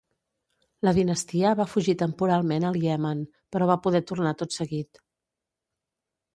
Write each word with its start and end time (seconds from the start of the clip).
La 0.87 0.93
dinastia 0.97 1.51
va 1.59 1.67
fugir 1.73 1.95
temporalment 2.03 2.67
al 2.71 2.81
Iemen 2.87 3.23
però 3.57 3.71
va 3.75 3.79
poder 3.87 4.03
tornar 4.13 4.35
tot 4.43 4.59
seguit. 4.59 5.05